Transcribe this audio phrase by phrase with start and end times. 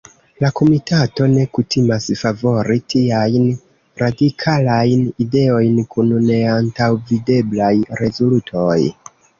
[0.43, 3.45] La komitato ne kutimas favori tiajn
[4.05, 7.75] radikalajn ideojn kun neantaŭvideblaj
[8.05, 8.79] rezultoj.